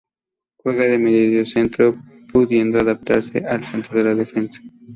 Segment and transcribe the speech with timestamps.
[0.57, 2.01] Juega de mediocentro,
[2.33, 4.59] pudiendo adaptarse al centro de la defensa.